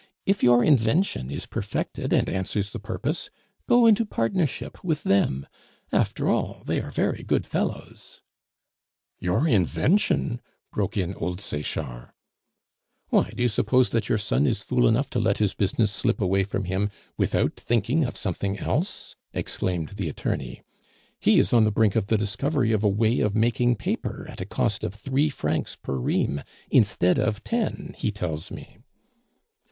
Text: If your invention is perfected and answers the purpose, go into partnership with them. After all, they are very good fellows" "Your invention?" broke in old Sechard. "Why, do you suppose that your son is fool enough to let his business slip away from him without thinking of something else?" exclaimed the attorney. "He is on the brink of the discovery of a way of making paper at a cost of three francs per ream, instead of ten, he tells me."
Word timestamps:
If 0.25 0.41
your 0.41 0.63
invention 0.63 1.29
is 1.29 1.45
perfected 1.45 2.11
and 2.11 2.27
answers 2.27 2.71
the 2.71 2.79
purpose, 2.79 3.29
go 3.69 3.85
into 3.85 4.03
partnership 4.03 4.83
with 4.83 5.03
them. 5.03 5.45
After 5.91 6.27
all, 6.27 6.63
they 6.65 6.81
are 6.81 6.89
very 6.89 7.21
good 7.21 7.45
fellows" 7.45 8.19
"Your 9.29 9.47
invention?" 9.47 10.41
broke 10.73 10.97
in 10.97 11.13
old 11.13 11.39
Sechard. 11.39 12.09
"Why, 13.09 13.29
do 13.29 13.43
you 13.43 13.47
suppose 13.47 13.89
that 13.89 14.09
your 14.09 14.17
son 14.17 14.47
is 14.47 14.63
fool 14.63 14.87
enough 14.87 15.07
to 15.11 15.19
let 15.19 15.37
his 15.37 15.53
business 15.53 15.91
slip 15.91 16.19
away 16.19 16.45
from 16.45 16.63
him 16.65 16.89
without 17.15 17.55
thinking 17.55 18.03
of 18.03 18.17
something 18.17 18.57
else?" 18.57 19.15
exclaimed 19.35 19.89
the 19.89 20.09
attorney. 20.09 20.63
"He 21.19 21.37
is 21.37 21.53
on 21.53 21.63
the 21.63 21.71
brink 21.71 21.95
of 21.95 22.07
the 22.07 22.17
discovery 22.17 22.71
of 22.71 22.83
a 22.83 22.89
way 22.89 23.19
of 23.19 23.35
making 23.35 23.75
paper 23.75 24.25
at 24.27 24.41
a 24.41 24.45
cost 24.47 24.83
of 24.83 24.95
three 24.95 25.29
francs 25.29 25.75
per 25.75 25.93
ream, 25.97 26.41
instead 26.71 27.19
of 27.19 27.43
ten, 27.43 27.93
he 27.99 28.09
tells 28.11 28.49
me." 28.49 28.79